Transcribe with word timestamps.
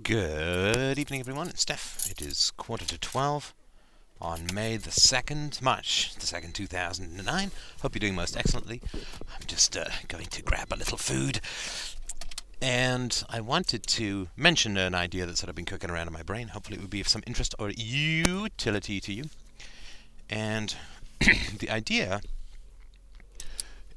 Good 0.00 0.96
evening, 0.96 1.18
everyone. 1.18 1.48
It's 1.48 1.62
Steph. 1.62 2.08
It 2.08 2.22
is 2.22 2.52
quarter 2.56 2.84
to 2.84 2.98
twelve 2.98 3.52
on 4.20 4.46
May 4.54 4.76
the 4.76 4.90
2nd, 4.90 5.60
March 5.60 6.14
the 6.14 6.20
2nd, 6.20 6.52
2009. 6.52 7.50
Hope 7.82 7.94
you're 7.94 8.00
doing 8.00 8.14
most 8.14 8.36
excellently. 8.36 8.80
I'm 8.94 9.46
just 9.48 9.76
uh, 9.76 9.86
going 10.06 10.26
to 10.26 10.42
grab 10.42 10.72
a 10.72 10.76
little 10.76 10.98
food. 10.98 11.40
And 12.62 13.24
I 13.28 13.40
wanted 13.40 13.88
to 13.88 14.28
mention 14.36 14.76
an 14.76 14.94
idea 14.94 15.26
that's 15.26 15.40
sort 15.40 15.50
of 15.50 15.56
been 15.56 15.64
cooking 15.64 15.90
around 15.90 16.06
in 16.06 16.12
my 16.12 16.22
brain. 16.22 16.48
Hopefully, 16.48 16.78
it 16.78 16.80
would 16.80 16.90
be 16.90 17.00
of 17.00 17.08
some 17.08 17.24
interest 17.26 17.56
or 17.58 17.70
utility 17.70 19.00
to 19.00 19.12
you. 19.12 19.24
And 20.30 20.76
the 21.58 21.70
idea 21.70 22.20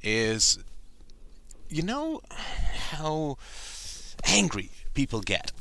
is 0.02 0.58
you 1.68 1.84
know 1.84 2.22
how 2.90 3.38
angry 4.26 4.70
people 4.94 5.20
get 5.20 5.52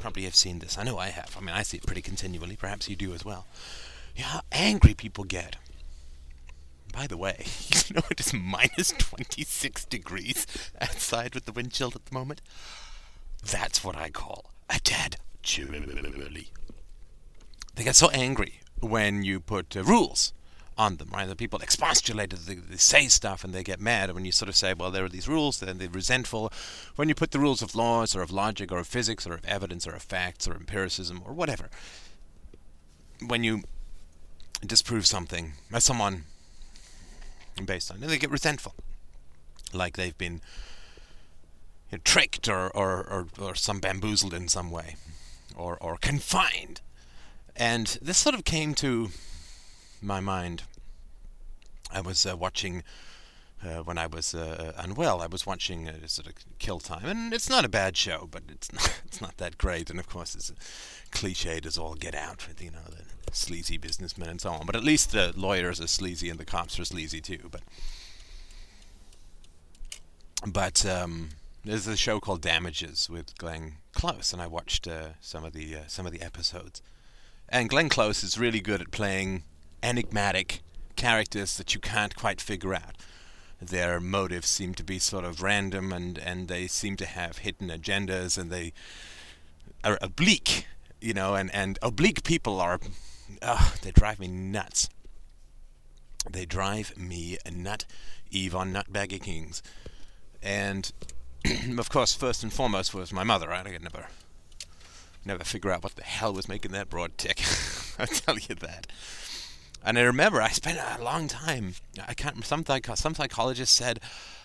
probably 0.00 0.24
have 0.24 0.34
seen 0.34 0.58
this. 0.58 0.78
I 0.78 0.82
know 0.82 0.98
I 0.98 1.08
have. 1.08 1.36
I 1.36 1.40
mean, 1.40 1.54
I 1.54 1.62
see 1.62 1.76
it 1.76 1.86
pretty 1.86 2.02
continually. 2.02 2.56
Perhaps 2.56 2.88
you 2.88 2.96
do 2.96 3.12
as 3.14 3.24
well. 3.24 3.46
Yeah, 4.16 4.24
how 4.24 4.40
angry 4.50 4.94
people 4.94 5.24
get. 5.24 5.56
By 6.92 7.06
the 7.06 7.16
way, 7.16 7.44
you 7.68 7.94
know 7.94 8.02
it 8.10 8.20
is 8.20 8.34
minus 8.34 8.92
26 8.98 9.84
degrees 9.84 10.46
outside 10.80 11.34
with 11.34 11.44
the 11.44 11.52
wind 11.52 11.80
at 11.80 12.04
the 12.04 12.14
moment? 12.14 12.40
That's 13.44 13.84
what 13.84 13.96
I 13.96 14.10
call 14.10 14.50
a 14.68 14.78
tad 14.80 15.16
chilly. 15.42 15.80
They 17.74 17.84
get 17.84 17.96
so 17.96 18.10
angry 18.10 18.60
when 18.80 19.22
you 19.22 19.40
put 19.40 19.76
uh, 19.76 19.84
rules 19.84 20.32
on 20.80 20.96
them, 20.96 21.10
right? 21.12 21.28
The 21.28 21.36
people 21.36 21.58
expostulate, 21.60 22.30
they, 22.30 22.54
they 22.54 22.76
say 22.78 23.08
stuff, 23.08 23.44
and 23.44 23.52
they 23.52 23.62
get 23.62 23.80
mad. 23.80 24.10
when 24.14 24.24
you 24.24 24.32
sort 24.32 24.48
of 24.48 24.56
say, 24.56 24.72
well, 24.72 24.90
there 24.90 25.04
are 25.04 25.10
these 25.10 25.28
rules, 25.28 25.60
then 25.60 25.76
they're 25.76 25.90
resentful. 25.90 26.50
When 26.96 27.10
you 27.10 27.14
put 27.14 27.32
the 27.32 27.38
rules 27.38 27.60
of 27.60 27.74
laws, 27.74 28.16
or 28.16 28.22
of 28.22 28.30
logic, 28.30 28.72
or 28.72 28.78
of 28.78 28.86
physics, 28.86 29.26
or 29.26 29.34
of 29.34 29.44
evidence, 29.44 29.86
or 29.86 29.92
of 29.92 30.02
facts, 30.02 30.48
or 30.48 30.54
empiricism, 30.54 31.20
or 31.26 31.34
whatever, 31.34 31.68
when 33.26 33.44
you 33.44 33.62
disprove 34.66 35.06
something 35.06 35.52
as 35.70 35.84
someone 35.84 36.24
based 37.66 37.90
on 37.90 38.02
it, 38.02 38.06
they 38.06 38.16
get 38.16 38.30
resentful, 38.30 38.74
like 39.74 39.98
they've 39.98 40.16
been 40.16 40.40
you 41.90 41.98
know, 41.98 42.00
tricked 42.04 42.48
or, 42.48 42.74
or, 42.74 43.06
or, 43.06 43.26
or 43.38 43.54
some 43.54 43.80
bamboozled 43.80 44.32
in 44.32 44.48
some 44.48 44.70
way, 44.70 44.96
or, 45.54 45.76
or 45.78 45.98
confined. 45.98 46.80
And 47.54 47.98
this 48.00 48.16
sort 48.16 48.34
of 48.34 48.44
came 48.44 48.72
to 48.76 49.10
my 50.02 50.20
mind. 50.20 50.62
I 51.92 52.00
was 52.00 52.26
uh, 52.26 52.36
watching 52.36 52.82
uh, 53.62 53.82
when 53.82 53.98
I 53.98 54.06
was 54.06 54.34
uh, 54.34 54.72
unwell. 54.76 55.20
I 55.20 55.26
was 55.26 55.46
watching 55.46 55.88
uh, 55.88 56.06
sort 56.06 56.28
of 56.28 56.34
Kill 56.58 56.80
Time, 56.80 57.04
and 57.04 57.32
it's 57.32 57.50
not 57.50 57.64
a 57.64 57.68
bad 57.68 57.96
show, 57.96 58.28
but 58.30 58.42
it's 58.48 58.72
not, 58.72 59.00
it's 59.04 59.20
not 59.20 59.36
that 59.36 59.58
great. 59.58 59.90
And 59.90 59.98
of 59.98 60.08
course, 60.08 60.34
it's 60.34 60.52
cliched 61.10 61.66
as 61.66 61.76
all 61.76 61.94
get 61.94 62.14
out 62.14 62.46
with 62.48 62.62
you 62.62 62.70
know 62.70 62.84
the 62.88 63.34
sleazy 63.34 63.76
businessmen 63.76 64.28
and 64.28 64.40
so 64.40 64.50
on. 64.50 64.66
But 64.66 64.76
at 64.76 64.84
least 64.84 65.12
the 65.12 65.32
lawyers 65.36 65.80
are 65.80 65.86
sleazy 65.86 66.30
and 66.30 66.38
the 66.38 66.44
cops 66.44 66.78
are 66.78 66.84
sleazy 66.84 67.20
too. 67.20 67.50
But 67.50 67.62
but 70.46 70.86
um, 70.86 71.30
there's 71.64 71.86
a 71.86 71.96
show 71.96 72.20
called 72.20 72.40
Damages 72.40 73.10
with 73.10 73.36
Glenn 73.36 73.74
Close, 73.92 74.32
and 74.32 74.40
I 74.40 74.46
watched 74.46 74.88
uh, 74.88 75.10
some 75.20 75.44
of 75.44 75.52
the 75.52 75.76
uh, 75.76 75.80
some 75.86 76.06
of 76.06 76.12
the 76.12 76.22
episodes. 76.22 76.82
And 77.48 77.68
Glenn 77.68 77.88
Close 77.88 78.22
is 78.22 78.38
really 78.38 78.60
good 78.60 78.80
at 78.80 78.92
playing 78.92 79.42
enigmatic 79.82 80.62
characters 81.00 81.56
that 81.56 81.72
you 81.72 81.80
can't 81.80 82.14
quite 82.14 82.42
figure 82.42 82.74
out. 82.74 82.94
Their 83.60 84.00
motives 84.00 84.48
seem 84.48 84.74
to 84.74 84.84
be 84.84 84.98
sort 84.98 85.24
of 85.24 85.42
random 85.42 85.92
and, 85.92 86.18
and 86.18 86.46
they 86.46 86.66
seem 86.66 86.96
to 86.96 87.06
have 87.06 87.38
hidden 87.38 87.68
agendas 87.68 88.36
and 88.36 88.50
they 88.50 88.74
are 89.82 89.98
oblique, 90.02 90.66
you 91.00 91.14
know, 91.14 91.34
and, 91.34 91.52
and 91.54 91.78
oblique 91.80 92.22
people 92.22 92.60
are, 92.60 92.78
oh, 93.40 93.74
they 93.80 93.90
drive 93.92 94.20
me 94.20 94.28
nuts. 94.28 94.90
They 96.30 96.44
drive 96.44 96.94
me 96.98 97.38
nut, 97.50 97.86
on 98.54 98.74
Nutbaggy 98.74 99.22
Kings. 99.22 99.62
And 100.42 100.92
of 101.78 101.88
course, 101.88 102.12
first 102.14 102.42
and 102.42 102.52
foremost 102.52 102.92
was 102.92 103.10
my 103.10 103.24
mother. 103.24 103.48
Right? 103.48 103.66
I 103.66 103.70
could 103.70 103.82
never, 103.82 104.08
never 105.24 105.44
figure 105.44 105.70
out 105.70 105.82
what 105.82 105.96
the 105.96 106.02
hell 106.02 106.34
was 106.34 106.46
making 106.46 106.72
that 106.72 106.90
broad 106.90 107.16
tick. 107.16 107.40
I 107.98 108.04
tell 108.04 108.38
you 108.38 108.54
that. 108.56 108.86
And 109.82 109.98
I 109.98 110.02
remember 110.02 110.42
I 110.42 110.50
spent 110.50 110.78
a 110.78 111.02
long 111.02 111.28
time. 111.28 111.74
I 112.06 112.14
can't. 112.14 112.44
Some 112.44 112.64
some 112.94 113.14
psychologist 113.14 113.74
said, 113.74 114.00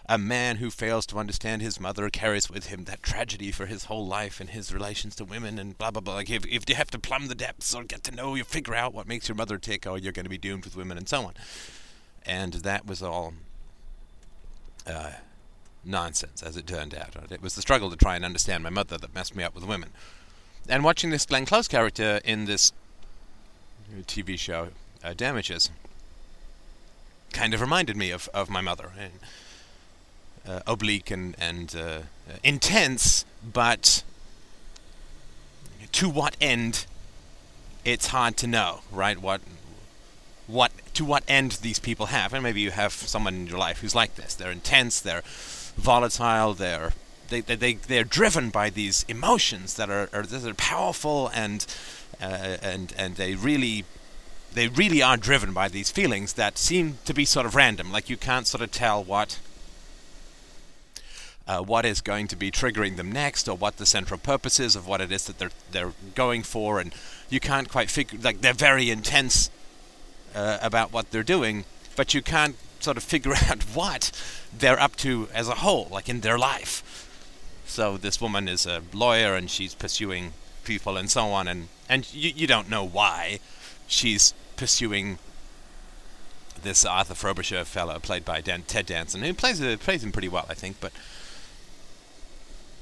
a 0.07 0.18
man 0.18 0.57
who 0.57 0.69
fails 0.69 1.06
to 1.07 1.18
understand 1.18 1.62
his 1.62 1.79
mother 1.79 2.09
carries 2.09 2.50
with 2.50 2.68
him 2.68 2.84
that 2.84 3.01
tragedy 3.01 3.51
for 3.51 3.66
his 3.66 3.85
whole 3.85 4.06
life 4.06 4.40
and 4.40 4.51
his 4.51 4.74
relations 4.74 5.16
to 5.16 5.25
women 5.25 5.57
and 5.57 5.78
blah 5.78 5.91
blah 5.91 6.01
blah. 6.01 6.16
Like 6.16 6.29
if 6.29 6.45
if 6.45 6.69
you 6.69 6.75
have 6.75 6.91
to 6.91 7.00
plumb 7.00 7.28
the 7.28 7.35
depths 7.35 7.74
or 7.74 7.84
get 7.84 8.03
to 8.03 8.16
know, 8.16 8.35
you 8.35 8.44
figure 8.44 8.75
out 8.75 8.94
what 8.94 9.07
makes 9.07 9.28
your 9.28 9.35
mother 9.35 9.57
tick, 9.57 9.88
or 9.88 9.97
you're 9.97 10.13
going 10.13 10.25
to 10.25 10.29
be 10.29 10.38
doomed 10.38 10.63
with 10.63 10.75
women 10.75 10.97
and 10.97 11.09
so 11.09 11.24
on. 11.24 11.34
And 12.25 12.53
that 12.53 12.85
was 12.85 13.01
all 13.03 13.34
uh, 14.88 15.12
nonsense, 15.84 16.41
as 16.41 16.56
it 16.56 16.66
turned 16.68 16.95
out. 16.95 17.16
It 17.31 17.41
was 17.41 17.56
the 17.56 17.62
struggle 17.62 17.90
to 17.90 17.95
try 17.95 18.16
and 18.16 18.24
understand 18.24 18.63
my 18.63 18.69
mother 18.69 18.97
that 18.97 19.13
messed 19.13 19.35
me 19.35 19.44
up 19.44 19.53
with 19.53 19.63
women. 19.63 19.90
And 20.68 20.84
watching 20.84 21.12
this 21.12 21.25
Glenn 21.25 21.45
Close 21.45 21.68
character 21.68 22.19
in 22.24 22.45
this 22.45 22.72
TV 24.07 24.40
show 24.40 24.69
uh, 25.05 25.13
damages 25.13 25.69
kind 27.31 27.53
of 27.53 27.61
reminded 27.61 27.95
me 27.95 28.11
of, 28.11 28.29
of 28.33 28.49
my 28.49 28.61
mother. 28.61 28.91
Uh, 30.47 30.59
oblique 30.66 31.11
and, 31.11 31.35
and 31.39 31.75
uh, 31.75 31.99
intense, 32.43 33.25
but 33.44 34.03
to 35.91 36.09
what 36.09 36.35
end? 36.39 36.85
It's 37.83 38.07
hard 38.07 38.38
to 38.38 38.47
know, 38.47 38.81
right? 38.91 39.19
What, 39.19 39.41
what, 40.47 40.71
to 40.94 41.05
what 41.05 41.23
end 41.27 41.53
these 41.61 41.79
people 41.79 42.07
have, 42.07 42.33
and 42.33 42.41
maybe 42.41 42.61
you 42.61 42.71
have 42.71 42.94
someone 42.94 43.35
in 43.35 43.47
your 43.47 43.59
life 43.59 43.81
who's 43.81 43.95
like 43.95 44.15
this. 44.15 44.33
They're 44.33 44.51
intense. 44.51 44.99
They're 44.99 45.23
volatile. 45.77 46.53
They're 46.53 46.94
they, 47.29 47.41
they, 47.41 47.55
they 47.55 47.73
they're 47.73 48.03
driven 48.03 48.51
by 48.51 48.69
these 48.69 49.03
emotions 49.07 49.75
that 49.77 49.89
are, 49.89 50.09
are 50.13 50.23
that 50.23 50.45
are 50.45 50.53
powerful 50.53 51.31
and 51.33 51.65
uh, 52.21 52.57
and 52.61 52.94
and 52.97 53.15
they 53.15 53.33
really 53.33 53.83
they 54.55 54.69
really 54.69 55.01
are 55.01 55.17
driven 55.17 55.53
by 55.53 55.67
these 55.67 55.91
feelings 55.91 56.33
that 56.33 56.57
seem 56.57 56.97
to 57.03 57.13
be 57.13 57.25
sort 57.25 57.45
of 57.45 57.55
random. 57.55 57.91
Like 57.91 58.09
you 58.09 58.17
can't 58.17 58.47
sort 58.47 58.63
of 58.63 58.71
tell 58.71 59.03
what 59.03 59.39
uh, 61.47 61.61
what 61.61 61.85
is 61.85 62.01
going 62.01 62.27
to 62.27 62.35
be 62.35 62.49
triggering 62.49 62.95
them 62.95 63.11
next, 63.11 63.47
or 63.47 63.55
what 63.55 63.77
the 63.77 63.85
central 63.85 64.19
purpose 64.19 64.59
is 64.59 64.75
of 64.75 64.88
what 64.88 65.01
it 65.01 65.11
is 65.11 65.25
that 65.25 65.38
they're 65.38 65.51
they're 65.71 65.94
going 66.15 66.41
for, 66.41 66.79
and 66.79 66.94
you 67.29 67.39
can't 67.39 67.69
quite 67.69 67.91
figure. 67.91 68.17
Like 68.19 68.41
they're 68.41 68.53
very 68.53 68.89
intense 68.89 69.51
uh, 70.33 70.57
about 70.61 70.91
what 70.91 71.11
they're 71.11 71.21
doing, 71.21 71.65
but 71.95 72.13
you 72.13 72.21
can't 72.21 72.55
sort 72.79 72.97
of 72.97 73.03
figure 73.03 73.33
out 73.49 73.63
what 73.75 74.11
they're 74.57 74.79
up 74.79 74.95
to 74.97 75.27
as 75.33 75.49
a 75.49 75.55
whole, 75.55 75.89
like 75.91 76.07
in 76.09 76.21
their 76.21 76.39
life. 76.39 76.81
So 77.67 77.97
this 77.97 78.21
woman 78.21 78.47
is 78.47 78.65
a 78.65 78.83
lawyer, 78.94 79.35
and 79.35 79.49
she's 79.49 79.75
pursuing 79.75 80.31
people 80.63 80.95
and 80.95 81.11
so 81.11 81.27
on, 81.27 81.47
and 81.47 81.67
and 81.89 82.11
you 82.13 82.31
you 82.33 82.47
don't 82.47 82.69
know 82.69 82.85
why 82.85 83.39
she's 83.88 84.33
pursuing 84.57 85.17
this 86.61 86.85
Arthur 86.85 87.16
Frobisher 87.16 87.63
fellow, 87.66 87.99
played 87.99 88.25
by 88.25 88.41
Dan- 88.41 88.63
Ted 88.63 88.85
Danson, 88.88 89.21
who 89.21 89.33
plays 89.33 89.61
uh, 89.61 89.77
plays 89.79 90.03
him 90.03 90.11
pretty 90.11 90.29
well, 90.29 90.45
I 90.49 90.53
think. 90.53 90.79
But 90.79 90.91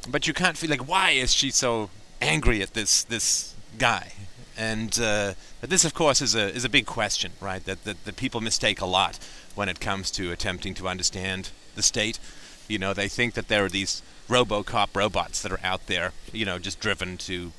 but 0.09 0.28
you 0.28 0.33
can't 0.33 0.57
feel 0.57 0.69
like 0.69 0.88
why 0.88 1.12
is 1.12 1.33
she 1.33 1.51
so 1.51 1.89
angry 2.22 2.62
at 2.62 2.73
this 2.73 3.03
this 3.03 3.56
guy? 3.78 4.13
And 4.56 5.00
uh, 5.00 5.33
this, 5.62 5.83
of 5.83 5.94
course, 5.94 6.22
is 6.22 6.35
a 6.35 6.53
is 6.53 6.63
a 6.63 6.69
big 6.69 6.85
question, 6.85 7.31
right? 7.41 7.63
That, 7.66 7.83
that 7.85 8.06
that 8.06 8.16
people 8.16 8.41
mistake 8.41 8.81
a 8.81 8.85
lot 8.85 9.19
when 9.56 9.69
it 9.69 9.79
comes 9.79 10.12
to 10.12 10.31
attempting 10.31 10.73
to 10.75 10.88
understand 10.88 11.50
the 11.75 11.83
state. 11.83 12.19
You 12.67 12.79
know, 12.79 12.94
they 12.94 13.07
think 13.07 13.33
that 13.33 13.47
there 13.47 13.66
are 13.66 13.69
these 13.69 14.01
RoboCop 14.29 14.95
robots 14.95 15.41
that 15.41 15.51
are 15.51 15.59
out 15.63 15.88
there, 15.88 16.13
you 16.31 16.45
know, 16.45 16.59
just 16.59 16.79
driven 16.79 17.18
to 17.18 17.51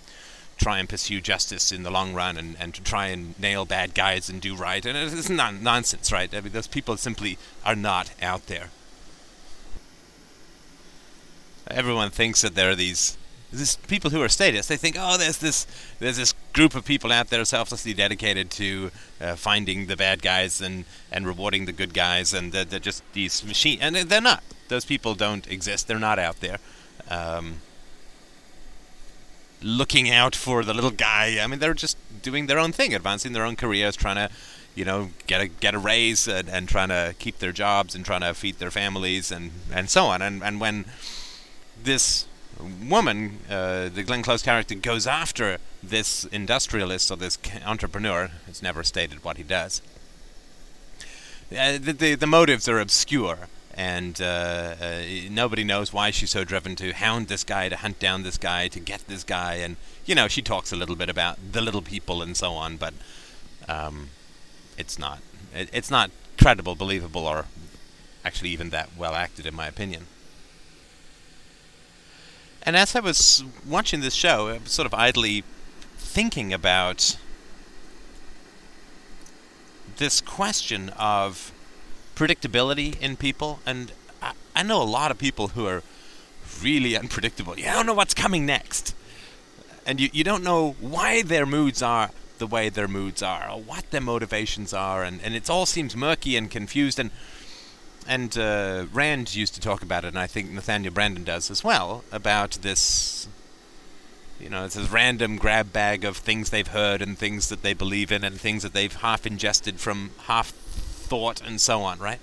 try 0.56 0.78
and 0.78 0.88
pursue 0.88 1.20
justice 1.20 1.72
in 1.72 1.82
the 1.82 1.90
long 1.90 2.14
run 2.14 2.36
and, 2.36 2.56
and 2.58 2.74
to 2.74 2.82
try 2.82 3.06
and 3.06 3.38
nail 3.38 3.64
bad 3.64 3.94
guys 3.94 4.28
and 4.28 4.40
do 4.40 4.54
right. 4.54 4.84
And 4.84 4.96
it's 4.96 5.30
non- 5.30 5.62
nonsense, 5.62 6.12
right? 6.12 6.32
I 6.34 6.40
mean, 6.40 6.52
those 6.52 6.66
people 6.66 6.96
simply 6.96 7.38
are 7.64 7.76
not 7.76 8.10
out 8.22 8.46
there. 8.46 8.70
Everyone 11.68 12.10
thinks 12.10 12.42
that 12.42 12.54
there 12.54 12.70
are 12.70 12.74
these 12.74 13.16
this 13.54 13.76
people 13.76 14.10
who 14.10 14.20
are 14.20 14.28
statists. 14.28 14.68
They 14.68 14.76
think, 14.76 14.96
oh, 14.98 15.16
there's 15.16 15.38
this 15.38 15.66
there's 15.98 16.16
this 16.16 16.34
group 16.52 16.74
of 16.74 16.84
people 16.84 17.12
out 17.12 17.28
there 17.28 17.44
selflessly 17.44 17.94
dedicated 17.94 18.50
to 18.52 18.90
uh, 19.20 19.36
finding 19.36 19.86
the 19.86 19.96
bad 19.96 20.22
guys 20.22 20.60
and, 20.60 20.84
and 21.10 21.26
rewarding 21.26 21.64
the 21.64 21.72
good 21.72 21.94
guys, 21.94 22.34
and 22.34 22.52
they're, 22.52 22.64
they're 22.64 22.80
just 22.80 23.02
these 23.12 23.44
machine. 23.44 23.78
And 23.80 23.94
they're 23.96 24.20
not. 24.20 24.42
Those 24.68 24.84
people 24.84 25.14
don't 25.14 25.46
exist. 25.48 25.88
They're 25.88 25.98
not 25.98 26.18
out 26.18 26.40
there. 26.40 26.58
Um, 27.08 27.60
looking 29.64 30.10
out 30.10 30.36
for 30.36 30.62
the 30.62 30.74
little 30.74 30.90
guy. 30.90 31.38
I 31.42 31.46
mean, 31.46 31.58
they're 31.58 31.74
just 31.74 31.96
doing 32.22 32.46
their 32.46 32.58
own 32.58 32.70
thing, 32.70 32.94
advancing 32.94 33.32
their 33.32 33.44
own 33.44 33.56
careers, 33.56 33.96
trying 33.96 34.16
to, 34.16 34.28
you 34.74 34.84
know, 34.84 35.10
get 35.26 35.40
a 35.40 35.48
get 35.48 35.74
a 35.74 35.78
raise 35.78 36.28
and, 36.28 36.48
and 36.48 36.68
trying 36.68 36.90
to 36.90 37.14
keep 37.18 37.38
their 37.38 37.52
jobs 37.52 37.94
and 37.94 38.04
trying 38.04 38.20
to 38.20 38.34
feed 38.34 38.58
their 38.58 38.70
families 38.70 39.32
and, 39.32 39.50
and 39.72 39.88
so 39.88 40.04
on. 40.04 40.22
And 40.22 40.42
and 40.42 40.60
when 40.60 40.84
this 41.82 42.26
woman, 42.60 43.38
uh, 43.50 43.88
the 43.88 44.02
Glenn 44.02 44.22
Close 44.22 44.42
character, 44.42 44.74
goes 44.74 45.06
after 45.06 45.58
this 45.82 46.24
industrialist 46.26 47.10
or 47.10 47.16
this 47.16 47.38
entrepreneur. 47.64 48.30
It's 48.46 48.62
never 48.62 48.84
stated 48.84 49.24
what 49.24 49.36
he 49.36 49.42
does. 49.42 49.82
Uh, 51.50 51.78
the, 51.78 51.92
the, 51.92 52.14
the 52.14 52.26
motives 52.26 52.68
are 52.68 52.80
obscure, 52.80 53.48
and 53.76 54.20
uh, 54.20 54.74
uh, 54.80 55.02
nobody 55.30 55.64
knows 55.64 55.92
why 55.92 56.10
she's 56.10 56.30
so 56.30 56.44
driven 56.44 56.76
to 56.76 56.92
hound 56.92 57.28
this 57.28 57.44
guy, 57.44 57.68
to 57.68 57.76
hunt 57.76 57.98
down 57.98 58.22
this 58.22 58.38
guy, 58.38 58.68
to 58.68 58.80
get 58.80 59.06
this 59.08 59.24
guy, 59.24 59.54
and 59.54 59.76
you 60.06 60.14
know 60.14 60.28
she 60.28 60.42
talks 60.42 60.72
a 60.72 60.76
little 60.76 60.96
bit 60.96 61.08
about 61.08 61.38
the 61.52 61.60
little 61.60 61.82
people 61.82 62.22
and 62.22 62.36
so 62.36 62.52
on, 62.52 62.76
but 62.76 62.94
um, 63.68 64.08
it's 64.78 64.98
not 64.98 65.20
it, 65.54 65.68
it's 65.72 65.90
not 65.90 66.10
credible, 66.38 66.74
believable, 66.74 67.26
or 67.26 67.46
actually 68.24 68.50
even 68.50 68.70
that 68.70 68.90
well 68.96 69.14
acted, 69.14 69.46
in 69.46 69.54
my 69.54 69.66
opinion. 69.66 70.06
And 72.62 72.76
as 72.76 72.96
I 72.96 73.00
was 73.00 73.44
watching 73.66 74.00
this 74.00 74.14
show, 74.14 74.48
I 74.48 74.58
was 74.58 74.70
sort 74.70 74.86
of 74.86 74.94
idly 74.94 75.44
thinking 75.98 76.52
about 76.52 77.18
this 79.96 80.20
question 80.20 80.90
of 80.90 81.52
predictability 82.14 83.00
in 83.00 83.16
people, 83.16 83.60
and 83.66 83.92
I, 84.22 84.32
I 84.54 84.62
know 84.62 84.82
a 84.82 84.84
lot 84.84 85.10
of 85.10 85.18
people 85.18 85.48
who 85.48 85.66
are 85.66 85.82
really 86.62 86.96
unpredictable. 86.96 87.58
You 87.58 87.64
don't 87.64 87.86
know 87.86 87.94
what's 87.94 88.14
coming 88.14 88.46
next, 88.46 88.94
and 89.86 90.00
you, 90.00 90.08
you 90.12 90.24
don't 90.24 90.44
know 90.44 90.76
why 90.80 91.22
their 91.22 91.46
moods 91.46 91.82
are 91.82 92.10
the 92.38 92.46
way 92.46 92.68
their 92.68 92.88
moods 92.88 93.22
are, 93.22 93.50
or 93.50 93.60
what 93.60 93.90
their 93.90 94.00
motivations 94.00 94.72
are, 94.72 95.02
and, 95.02 95.20
and 95.22 95.34
it 95.34 95.48
all 95.48 95.66
seems 95.66 95.96
murky 95.96 96.36
and 96.36 96.50
confused. 96.50 96.98
And 96.98 97.10
and 98.06 98.36
uh, 98.36 98.84
Rand 98.92 99.34
used 99.34 99.54
to 99.54 99.60
talk 99.60 99.82
about 99.82 100.04
it, 100.04 100.08
and 100.08 100.18
I 100.18 100.26
think 100.26 100.50
Nathaniel 100.50 100.92
Branden 100.92 101.24
does 101.24 101.50
as 101.50 101.64
well 101.64 102.04
about 102.12 102.58
this. 102.62 103.28
You 104.40 104.50
know, 104.50 104.64
it's 104.64 104.74
this 104.74 104.90
random 104.90 105.36
grab 105.36 105.72
bag 105.72 106.04
of 106.04 106.16
things 106.16 106.50
they've 106.50 106.66
heard 106.66 107.00
and 107.00 107.16
things 107.16 107.48
that 107.48 107.62
they 107.62 107.72
believe 107.72 108.10
in 108.12 108.24
and 108.24 108.38
things 108.38 108.62
that 108.62 108.72
they've 108.74 108.94
half 108.94 109.26
ingested 109.26 109.78
from 109.78 110.10
half 110.26 110.52
thought 111.14 111.40
and 111.40 111.60
so 111.60 111.82
on, 111.82 112.00
right? 112.00 112.18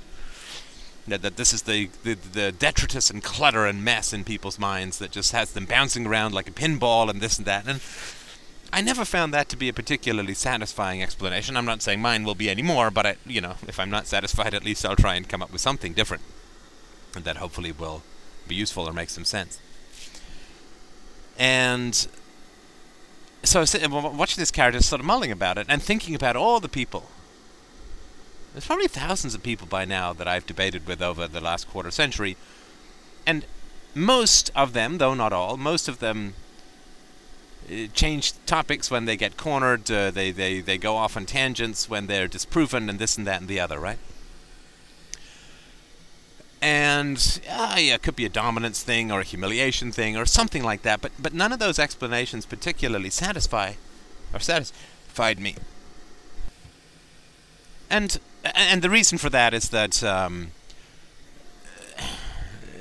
That, 1.08 1.22
that 1.22 1.38
this 1.38 1.54
is 1.54 1.62
the, 1.62 1.90
the, 2.04 2.16
the 2.16 2.52
detritus 2.52 3.10
and 3.10 3.24
clutter 3.24 3.66
and 3.66 3.86
mess 3.86 4.12
in 4.12 4.26
people's 4.26 4.60
minds 4.60 5.00
that 5.00 5.12
just 5.12 5.32
has 5.32 5.54
them 5.54 5.66
bouncing 5.66 6.06
around 6.06 6.34
like 6.34 6.50
a 6.50 6.52
pinball 6.52 7.10
and 7.10 7.22
this 7.22 7.38
and 7.38 7.48
that. 7.48 7.66
And 7.66 7.80
I 8.74 8.82
never 8.82 9.06
found 9.06 9.34
that 9.34 9.48
to 9.48 9.56
be 9.56 9.70
a 9.70 9.74
particularly 9.74 10.34
satisfying 10.34 11.02
explanation. 11.02 11.56
I'm 11.56 11.64
not 11.66 11.82
saying 11.82 12.02
mine 12.02 12.26
will 12.26 12.36
be 12.36 12.50
any 12.50 12.62
more, 12.62 12.92
but 12.92 13.06
I, 13.06 13.16
you 13.26 13.40
know, 13.40 13.56
if 13.66 13.80
I'm 13.80 13.90
not 13.90 14.08
satisfied, 14.08 14.54
at 14.54 14.66
least 14.66 14.86
I'll 14.86 14.98
try 14.98 15.16
and 15.16 15.28
come 15.28 15.42
up 15.42 15.54
with 15.54 15.62
something 15.62 15.94
different, 15.94 16.24
and 17.16 17.24
that 17.24 17.38
hopefully 17.38 17.72
will 17.72 18.04
be 18.50 18.56
useful 18.56 18.90
or 18.90 18.94
make 18.94 19.10
some 19.10 19.26
sense. 19.26 19.58
And 21.40 21.96
so 23.44 23.60
I 23.60 23.62
was 23.62 23.74
watching 24.18 24.42
this 24.42 24.52
character, 24.52 24.82
sort 24.82 25.00
of 25.00 25.06
mulling 25.06 25.32
about 25.32 25.58
it, 25.58 25.68
and 25.70 25.82
thinking 25.82 26.14
about 26.14 26.36
all 26.36 26.60
the 26.60 26.70
people. 26.70 27.06
There's 28.54 28.66
probably 28.66 28.88
thousands 28.88 29.34
of 29.34 29.44
people 29.44 29.68
by 29.68 29.86
now 29.86 30.12
that 30.14 30.28
I've 30.28 30.46
debated 30.46 30.86
with 30.86 31.02
over 31.02 31.28
the 31.28 31.42
last 31.42 31.70
quarter 31.70 31.92
century, 31.92 32.36
and 33.26 33.46
most 33.96 34.52
of 34.56 34.74
them, 34.74 34.98
though 34.98 35.14
not 35.14 35.32
all, 35.32 35.58
most 35.58 35.88
of 35.88 36.00
them 36.00 36.34
uh, 37.72 37.88
change 37.94 38.34
topics 38.46 38.92
when 38.92 39.06
they 39.06 39.16
get 39.16 39.38
cornered. 39.38 39.90
Uh, 39.90 40.12
they, 40.12 40.32
they, 40.32 40.60
they 40.60 40.78
go 40.78 40.96
off 40.98 41.16
on 41.16 41.26
tangents 41.26 41.90
when 41.90 42.08
they're 42.08 42.28
disproven, 42.28 42.90
and 42.90 43.00
this 43.00 43.18
and 43.18 43.26
that 43.28 43.40
and 43.40 43.50
the 43.50 43.60
other, 43.60 43.80
right? 43.80 44.00
And 46.62 47.42
uh, 47.50 47.78
yeah, 47.80 47.96
it 47.96 48.04
could 48.04 48.16
be 48.16 48.26
a 48.26 48.30
dominance 48.30 48.84
thing 48.84 49.12
or 49.12 49.22
a 49.22 49.24
humiliation 49.24 49.92
thing 49.92 50.16
or 50.16 50.26
something 50.26 50.64
like 50.64 50.84
that. 50.84 51.02
But 51.02 51.12
but 51.18 51.34
none 51.34 51.52
of 51.52 51.58
those 51.58 51.80
explanations 51.80 52.46
particularly 52.46 53.10
satisfy 53.10 53.74
or 54.32 54.40
satisfied 54.40 55.40
me. 55.40 55.56
And 57.90 58.20
and 58.44 58.82
the 58.82 58.90
reason 58.90 59.18
for 59.18 59.30
that 59.30 59.54
is 59.54 59.70
that 59.70 60.04
um, 60.04 60.52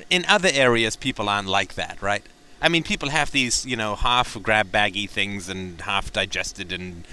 in 0.08 0.24
other 0.28 0.50
areas 0.52 0.96
people 0.96 1.28
aren't 1.28 1.48
like 1.48 1.74
that, 1.74 2.00
right? 2.02 2.24
I 2.62 2.68
mean, 2.68 2.82
people 2.82 3.08
have 3.08 3.30
these, 3.30 3.64
you 3.64 3.76
know, 3.76 3.94
half 3.94 4.40
grab 4.42 4.70
baggy 4.70 5.06
things 5.06 5.48
and 5.48 5.80
half 5.80 6.12
digested 6.12 6.72
and 6.72 7.06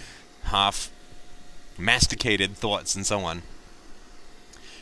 half 0.44 0.92
masticated 1.78 2.56
thoughts 2.58 2.96
and 2.96 3.06
so 3.06 3.20
on. 3.20 3.44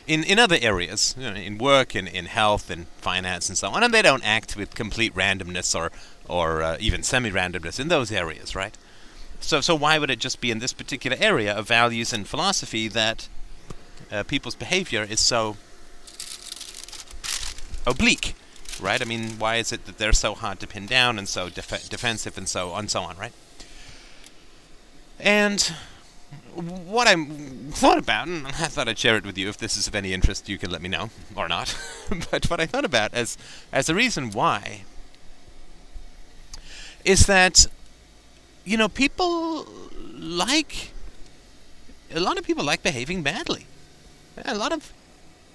In 0.06 0.22
in 0.22 0.38
other 0.38 0.56
areas, 0.60 1.14
you 1.18 1.30
know, 1.30 1.36
in 1.36 1.58
work 1.58 1.94
and 1.94 2.08
in, 2.08 2.14
in 2.14 2.26
health 2.26 2.70
and 2.70 2.86
finance 2.98 3.48
and 3.48 3.58
so 3.58 3.70
on, 3.70 3.82
and 3.82 3.92
they 3.92 4.02
don't 4.02 4.24
act 4.24 4.56
with 4.56 4.74
complete 4.74 5.14
randomness 5.14 5.74
or 5.74 5.90
or 6.28 6.62
uh, 6.62 6.76
even 6.80 7.02
semi-randomness 7.02 7.78
in 7.78 7.88
those 7.88 8.10
areas, 8.12 8.54
right? 8.54 8.76
So 9.40 9.60
so 9.60 9.74
why 9.74 9.98
would 9.98 10.10
it 10.10 10.20
just 10.20 10.40
be 10.40 10.50
in 10.50 10.60
this 10.60 10.72
particular 10.72 11.16
area 11.20 11.52
of 11.52 11.66
values 11.66 12.12
and 12.12 12.26
philosophy 12.26 12.88
that 12.88 13.28
uh, 14.10 14.22
people's 14.24 14.54
behavior 14.54 15.02
is 15.02 15.20
so 15.20 15.56
oblique? 17.86 18.34
right? 18.80 19.00
I 19.00 19.04
mean, 19.04 19.38
why 19.38 19.56
is 19.56 19.72
it 19.72 19.86
that 19.86 19.98
they're 19.98 20.12
so 20.12 20.34
hard 20.34 20.60
to 20.60 20.66
pin 20.66 20.86
down 20.86 21.18
and 21.18 21.28
so 21.28 21.48
def- 21.48 21.88
defensive 21.88 22.36
and 22.36 22.48
so 22.48 22.72
on, 22.72 22.80
and 22.80 22.90
so 22.90 23.02
on, 23.02 23.16
right? 23.16 23.32
And 25.18 25.60
what 26.54 27.06
I 27.08 27.14
thought 27.70 27.98
about, 27.98 28.28
and 28.28 28.46
I 28.46 28.50
thought 28.50 28.88
I'd 28.88 28.98
share 28.98 29.16
it 29.16 29.24
with 29.24 29.38
you. 29.38 29.48
If 29.48 29.58
this 29.58 29.76
is 29.76 29.86
of 29.86 29.94
any 29.94 30.12
interest, 30.12 30.48
you 30.48 30.58
can 30.58 30.70
let 30.70 30.82
me 30.82 30.88
know 30.88 31.10
or 31.34 31.48
not. 31.48 31.76
but 32.30 32.50
what 32.50 32.60
I 32.60 32.66
thought 32.66 32.84
about 32.84 33.14
as 33.14 33.38
as 33.72 33.88
a 33.88 33.94
reason 33.94 34.30
why 34.30 34.82
is 37.04 37.26
that 37.26 37.66
you 38.64 38.76
know 38.76 38.88
people 38.88 39.66
like 40.12 40.90
a 42.14 42.20
lot 42.20 42.38
of 42.38 42.44
people 42.44 42.64
like 42.64 42.82
behaving 42.82 43.22
badly. 43.22 43.66
A 44.44 44.54
lot 44.54 44.72
of 44.72 44.92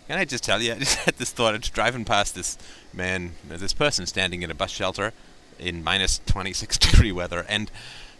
can 0.07 0.19
I 0.19 0.25
just 0.25 0.43
tell 0.43 0.61
you, 0.61 0.73
I 0.73 0.79
just 0.79 0.97
had 0.97 1.15
this 1.15 1.31
thought. 1.31 1.53
I 1.53 1.57
was 1.57 1.69
driving 1.69 2.03
past 2.03 2.35
this 2.35 2.57
man, 2.93 3.31
this 3.47 3.71
person 3.71 4.05
standing 4.05 4.41
in 4.41 4.51
a 4.51 4.53
bus 4.53 4.69
shelter 4.69 5.13
in 5.57 5.85
minus 5.85 6.19
26 6.25 6.77
degree 6.79 7.13
weather, 7.13 7.45
and 7.47 7.71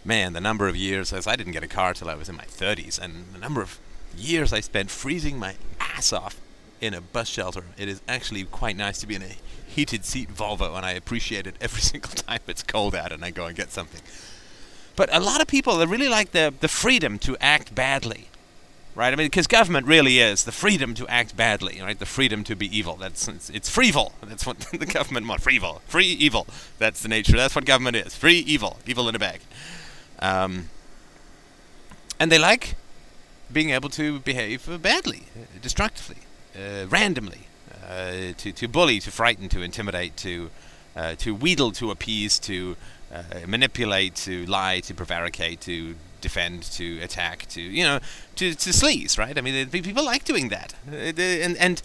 man, 0.02 0.32
the 0.32 0.40
number 0.40 0.68
of 0.68 0.74
years, 0.74 1.12
as 1.12 1.26
I 1.26 1.36
didn't 1.36 1.52
get 1.52 1.62
a 1.62 1.68
car 1.68 1.92
till 1.92 2.08
I 2.08 2.14
was 2.14 2.30
in 2.30 2.36
my 2.36 2.44
30s, 2.44 2.98
and 2.98 3.26
the 3.34 3.38
number 3.38 3.60
of 3.60 3.78
years 4.16 4.54
I 4.54 4.60
spent 4.60 4.90
freezing 4.90 5.38
my 5.38 5.56
ass 5.80 6.14
off 6.14 6.40
in 6.80 6.94
a 6.94 7.02
bus 7.02 7.28
shelter. 7.28 7.64
It 7.76 7.90
is 7.90 8.00
actually 8.08 8.44
quite 8.44 8.76
nice 8.76 8.98
to 9.00 9.06
be 9.06 9.16
in 9.16 9.22
a 9.22 9.36
heated 9.66 10.04
seat 10.06 10.34
Volvo, 10.34 10.76
and 10.76 10.86
I 10.86 10.92
appreciate 10.92 11.46
it 11.46 11.56
every 11.60 11.80
single 11.82 12.12
time 12.12 12.40
it's 12.46 12.62
cold 12.62 12.94
out 12.94 13.12
and 13.12 13.22
I 13.22 13.32
go 13.32 13.44
and 13.44 13.54
get 13.54 13.70
something. 13.70 14.00
But 14.96 15.14
a 15.14 15.20
lot 15.20 15.42
of 15.42 15.46
people, 15.46 15.76
they 15.76 15.84
really 15.84 16.08
like 16.08 16.32
the, 16.32 16.54
the 16.60 16.68
freedom 16.68 17.18
to 17.18 17.36
act 17.38 17.74
badly 17.74 18.28
right? 18.94 19.12
I 19.12 19.16
mean, 19.16 19.26
because 19.26 19.46
government 19.46 19.86
really 19.86 20.18
is 20.18 20.44
the 20.44 20.52
freedom 20.52 20.94
to 20.94 21.06
act 21.08 21.36
badly, 21.36 21.80
right? 21.80 21.98
The 21.98 22.06
freedom 22.06 22.44
to 22.44 22.56
be 22.56 22.76
evil. 22.76 22.96
That's 22.96 23.28
it's, 23.28 23.50
it's 23.50 23.74
freevol. 23.74 24.12
That's 24.22 24.46
what 24.46 24.60
the 24.60 24.86
government 24.86 25.26
wants. 25.26 25.44
Freevol, 25.44 25.80
free 25.82 26.06
evil. 26.06 26.46
That's 26.78 27.02
the 27.02 27.08
nature. 27.08 27.36
That's 27.36 27.54
what 27.54 27.64
government 27.64 27.96
is. 27.96 28.14
Free 28.14 28.38
evil, 28.38 28.78
evil 28.86 29.08
in 29.08 29.14
a 29.14 29.18
bag. 29.18 29.40
Um, 30.18 30.68
and 32.20 32.30
they 32.30 32.38
like 32.38 32.76
being 33.52 33.70
able 33.70 33.88
to 33.90 34.20
behave 34.20 34.80
badly, 34.80 35.24
destructively, 35.60 36.18
uh, 36.56 36.86
randomly, 36.88 37.48
uh, 37.86 38.32
to 38.36 38.52
to 38.52 38.68
bully, 38.68 39.00
to 39.00 39.10
frighten, 39.10 39.48
to 39.50 39.62
intimidate, 39.62 40.16
to 40.18 40.50
uh, 40.96 41.14
to 41.16 41.34
wheedle, 41.34 41.72
to 41.72 41.90
appease, 41.90 42.38
to 42.38 42.76
uh, 43.12 43.22
manipulate, 43.46 44.14
to 44.14 44.46
lie, 44.46 44.80
to 44.80 44.94
prevaricate, 44.94 45.60
to 45.60 45.96
defend, 46.22 46.62
to 46.62 47.00
attack, 47.00 47.46
to 47.50 47.60
you 47.60 47.84
know, 47.84 47.98
to 48.36 48.54
to 48.54 48.70
sleaze, 48.70 49.18
right? 49.18 49.36
I 49.36 49.40
mean, 49.42 49.68
people 49.68 50.04
like 50.04 50.24
doing 50.24 50.48
that, 50.48 50.74
uh, 50.90 51.20
and 51.20 51.56
and 51.58 51.82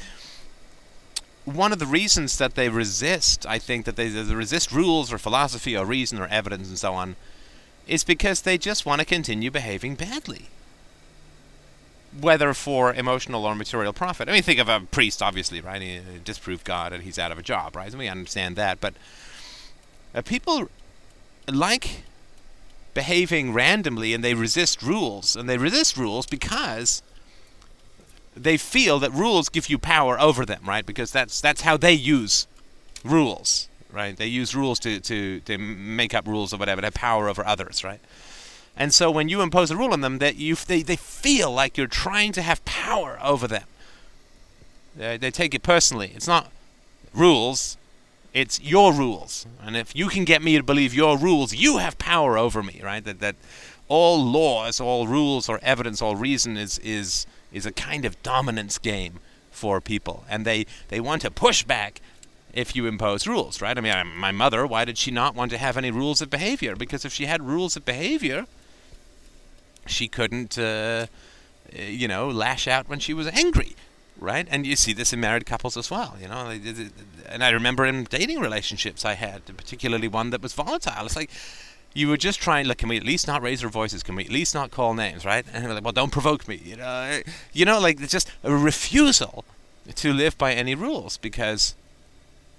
one 1.47 1.71
of 1.71 1.79
the 1.79 1.85
reasons 1.85 2.37
that 2.39 2.55
they 2.55 2.67
resist, 2.67 3.45
I 3.45 3.57
think 3.57 3.85
that 3.85 3.95
they, 3.95 4.09
they 4.09 4.35
resist 4.35 4.71
rules 4.71 5.13
or 5.13 5.17
philosophy 5.17 5.77
or 5.77 5.85
reason 5.85 6.19
or 6.19 6.27
evidence 6.27 6.67
and 6.67 6.77
so 6.77 6.93
on, 6.93 7.15
is 7.87 8.03
because 8.03 8.41
they 8.41 8.57
just 8.57 8.85
want 8.85 8.99
to 8.99 9.05
continue 9.05 9.49
behaving 9.49 9.95
badly. 9.95 10.47
Whether 12.19 12.53
for 12.53 12.93
emotional 12.93 13.45
or 13.45 13.55
material 13.55 13.93
profit. 13.93 14.27
I 14.27 14.33
mean, 14.33 14.43
think 14.43 14.59
of 14.59 14.67
a 14.67 14.81
priest, 14.81 15.21
obviously, 15.21 15.61
right? 15.61 15.81
He 15.81 16.01
disproved 16.23 16.65
God 16.65 16.91
and 16.91 17.03
he's 17.03 17.17
out 17.17 17.31
of 17.31 17.37
a 17.37 17.43
job, 17.43 17.75
right? 17.77 17.89
And 17.89 17.99
we 17.99 18.09
understand 18.09 18.57
that. 18.57 18.81
But 18.81 18.95
uh, 20.13 20.21
people 20.21 20.69
like 21.47 22.03
behaving 22.97 23.53
randomly 23.53 24.11
and 24.11 24.23
they 24.23 24.33
resist 24.33 24.81
rules. 24.81 25.35
And 25.35 25.47
they 25.47 25.59
resist 25.59 25.97
rules 25.97 26.25
because 26.25 27.03
they 28.35 28.57
feel 28.57 28.97
that 28.97 29.13
rules 29.13 29.49
give 29.49 29.69
you 29.69 29.77
power 29.77 30.19
over 30.19 30.47
them, 30.47 30.63
right? 30.65 30.83
Because 30.83 31.11
that's 31.11 31.39
that's 31.39 31.61
how 31.61 31.77
they 31.77 31.93
use 31.93 32.47
rules, 33.03 33.69
right? 33.91 34.17
They 34.17 34.25
use 34.25 34.55
rules 34.55 34.79
to, 34.79 34.99
to, 34.99 35.41
to 35.41 35.59
make 35.59 36.15
up 36.15 36.25
rules 36.25 36.51
or 36.51 36.57
whatever, 36.57 36.81
to 36.81 36.87
have 36.87 36.95
power 36.95 37.29
over 37.29 37.45
others, 37.45 37.83
right? 37.83 37.99
And 38.75 38.91
so 38.91 39.11
when 39.11 39.29
you 39.29 39.41
impose 39.41 39.69
a 39.69 39.77
rule 39.77 39.93
on 39.93 40.01
them, 40.01 40.17
that 40.17 40.37
you 40.37 40.55
they, 40.55 40.81
they 40.81 40.95
feel 40.95 41.51
like 41.51 41.77
you're 41.77 41.85
trying 41.85 42.31
to 42.31 42.41
have 42.41 42.65
power 42.65 43.19
over 43.21 43.47
them. 43.47 43.67
They, 44.95 45.17
they 45.17 45.29
take 45.29 45.53
it 45.53 45.61
personally. 45.61 46.13
It's 46.15 46.27
not 46.27 46.51
rules 47.13 47.77
It's 48.33 48.61
your 48.61 48.93
rules, 48.93 49.47
and 49.63 49.75
if 49.75 49.95
you 49.95 50.09
can 50.09 50.23
get 50.23 50.41
me 50.41 50.57
to 50.57 50.63
believe 50.63 50.93
your 50.93 51.17
rules, 51.17 51.55
you 51.55 51.77
have 51.77 51.97
power 51.97 52.37
over 52.37 52.61
me, 52.61 52.79
right? 52.83 53.03
That 53.03 53.19
that 53.19 53.35
all 53.87 54.23
laws, 54.23 54.79
all 54.79 55.07
rules, 55.07 55.49
or 55.49 55.59
evidence, 55.63 56.01
all 56.01 56.15
reason 56.15 56.57
is 56.57 56.77
is 56.79 57.25
is 57.51 57.65
a 57.65 57.71
kind 57.71 58.05
of 58.05 58.21
dominance 58.23 58.77
game 58.77 59.19
for 59.49 59.81
people, 59.81 60.25
and 60.29 60.45
they 60.45 60.65
they 60.89 60.99
want 60.99 61.21
to 61.23 61.31
push 61.31 61.63
back 61.63 62.01
if 62.53 62.75
you 62.75 62.85
impose 62.85 63.27
rules, 63.27 63.61
right? 63.61 63.77
I 63.77 63.81
mean, 63.81 64.15
my 64.15 64.31
mother, 64.31 64.65
why 64.65 64.85
did 64.85 64.97
she 64.97 65.11
not 65.11 65.35
want 65.35 65.51
to 65.51 65.57
have 65.57 65.77
any 65.77 65.91
rules 65.91 66.21
of 66.21 66.29
behavior? 66.29 66.75
Because 66.75 67.05
if 67.05 67.13
she 67.13 67.25
had 67.25 67.41
rules 67.43 67.75
of 67.75 67.85
behavior, 67.85 68.45
she 69.85 70.07
couldn't, 70.07 70.57
uh, 70.57 71.05
you 71.73 72.07
know, 72.07 72.29
lash 72.29 72.67
out 72.67 72.89
when 72.89 72.99
she 72.99 73.13
was 73.13 73.27
angry 73.27 73.75
right? 74.19 74.47
And 74.49 74.65
you 74.65 74.75
see 74.75 74.93
this 74.93 75.13
in 75.13 75.19
married 75.19 75.45
couples 75.45 75.77
as 75.77 75.89
well, 75.91 76.15
you 76.21 76.27
know. 76.27 76.49
And 77.27 77.43
I 77.43 77.49
remember 77.49 77.85
in 77.85 78.05
dating 78.05 78.39
relationships 78.39 79.05
I 79.05 79.13
had, 79.13 79.45
particularly 79.45 80.07
one 80.07 80.29
that 80.31 80.41
was 80.41 80.53
volatile. 80.53 81.05
It's 81.05 81.15
like 81.15 81.29
you 81.93 82.07
were 82.07 82.17
just 82.17 82.39
trying, 82.39 82.67
like, 82.67 82.77
can 82.77 82.89
we 82.89 82.97
at 82.97 83.03
least 83.03 83.27
not 83.27 83.41
raise 83.41 83.63
our 83.63 83.69
voices? 83.69 84.03
Can 84.03 84.15
we 84.15 84.25
at 84.25 84.31
least 84.31 84.53
not 84.53 84.71
call 84.71 84.93
names, 84.93 85.25
right? 85.25 85.45
And 85.51 85.65
they're 85.65 85.73
like, 85.73 85.83
well, 85.83 85.93
don't 85.93 86.11
provoke 86.11 86.47
me, 86.47 86.61
you 86.63 86.75
know. 86.75 87.21
You 87.53 87.65
know, 87.65 87.79
like 87.79 87.99
it's 88.01 88.11
just 88.11 88.31
a 88.43 88.55
refusal 88.55 89.45
to 89.95 90.13
live 90.13 90.37
by 90.37 90.53
any 90.53 90.75
rules 90.75 91.17
because 91.17 91.73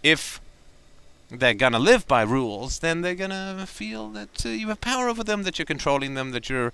if 0.02 0.40
they're 1.30 1.54
gonna 1.54 1.78
live 1.78 2.06
by 2.08 2.22
rules, 2.22 2.78
then 2.78 3.02
they're 3.02 3.14
gonna 3.14 3.66
feel 3.66 4.08
that 4.10 4.46
uh, 4.46 4.48
you 4.48 4.68
have 4.68 4.80
power 4.80 5.08
over 5.08 5.22
them, 5.22 5.42
that 5.42 5.58
you're 5.58 5.66
controlling 5.66 6.14
them, 6.14 6.30
that 6.30 6.48
you're 6.48 6.72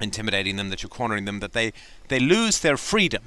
intimidating 0.00 0.56
them, 0.56 0.70
that 0.70 0.82
you're 0.82 0.90
cornering 0.90 1.24
them, 1.24 1.40
that 1.40 1.52
they, 1.52 1.72
they 2.08 2.18
lose 2.18 2.60
their 2.60 2.76
freedom 2.76 3.22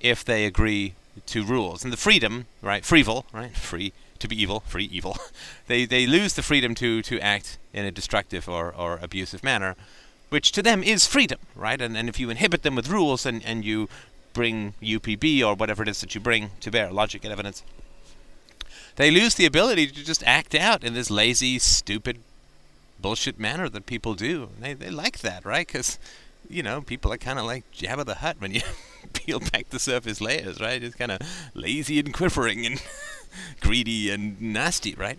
if 0.00 0.24
they 0.24 0.44
agree 0.44 0.94
to 1.26 1.44
rules. 1.44 1.84
And 1.84 1.92
the 1.92 1.96
freedom, 1.96 2.46
right, 2.60 2.82
freevil, 2.82 3.24
right, 3.32 3.56
free 3.56 3.92
to 4.18 4.28
be 4.28 4.40
evil, 4.40 4.60
free 4.60 4.88
evil, 4.92 5.16
they, 5.66 5.84
they 5.84 6.06
lose 6.06 6.34
the 6.34 6.42
freedom 6.42 6.74
to, 6.76 7.02
to 7.02 7.20
act 7.20 7.58
in 7.72 7.84
a 7.84 7.90
destructive 7.90 8.48
or, 8.48 8.74
or 8.74 8.98
abusive 9.02 9.42
manner, 9.42 9.76
which 10.28 10.52
to 10.52 10.62
them 10.62 10.82
is 10.82 11.06
freedom, 11.06 11.38
right? 11.54 11.80
And, 11.80 11.96
and 11.96 12.08
if 12.08 12.18
you 12.18 12.30
inhibit 12.30 12.62
them 12.62 12.74
with 12.74 12.88
rules 12.88 13.26
and, 13.26 13.44
and 13.44 13.64
you 13.64 13.88
bring 14.32 14.74
UPB 14.82 15.42
or 15.42 15.54
whatever 15.54 15.82
it 15.82 15.88
is 15.88 16.00
that 16.00 16.14
you 16.14 16.20
bring 16.20 16.50
to 16.60 16.70
bear, 16.70 16.90
logic 16.90 17.24
and 17.24 17.32
evidence, 17.32 17.62
they 18.96 19.10
lose 19.10 19.34
the 19.34 19.46
ability 19.46 19.86
to 19.88 20.04
just 20.04 20.22
act 20.24 20.54
out 20.54 20.84
in 20.84 20.94
this 20.94 21.10
lazy, 21.10 21.58
stupid, 21.58 22.18
bullshit 23.00 23.38
manner 23.38 23.68
that 23.68 23.86
people 23.86 24.14
do. 24.14 24.50
They 24.60 24.74
they 24.74 24.90
like 24.90 25.20
that, 25.20 25.44
right? 25.44 25.66
Because 25.66 25.98
you 26.48 26.62
know 26.62 26.80
people 26.80 27.12
are 27.12 27.18
kind 27.18 27.38
of 27.38 27.44
like 27.44 27.70
Jabba 27.72 28.04
the 28.04 28.16
Hutt 28.16 28.40
when 28.40 28.52
you 28.52 28.62
peel 29.12 29.40
back 29.40 29.70
the 29.70 29.78
surface 29.78 30.20
layers, 30.20 30.60
right? 30.60 30.82
It's 30.82 30.94
kind 30.94 31.12
of 31.12 31.20
lazy 31.54 31.98
and 31.98 32.12
quivering 32.12 32.66
and 32.66 32.82
greedy 33.60 34.10
and 34.10 34.40
nasty, 34.40 34.94
right? 34.94 35.18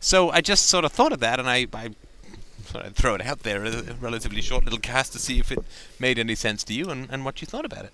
So 0.00 0.30
I 0.30 0.40
just 0.40 0.66
sort 0.66 0.84
of 0.84 0.92
thought 0.92 1.12
of 1.12 1.20
that, 1.20 1.38
and 1.38 1.48
I, 1.48 1.68
I 1.72 1.90
throw 2.90 3.14
it 3.14 3.24
out 3.24 3.44
there, 3.44 3.64
a 3.64 3.94
relatively 4.00 4.40
short 4.40 4.64
little 4.64 4.80
cast 4.80 5.12
to 5.12 5.20
see 5.20 5.38
if 5.38 5.52
it 5.52 5.60
made 6.00 6.18
any 6.18 6.34
sense 6.34 6.64
to 6.64 6.74
you 6.74 6.90
and, 6.90 7.08
and 7.08 7.24
what 7.24 7.40
you 7.40 7.46
thought 7.46 7.64
about 7.64 7.84
it. 7.84 7.92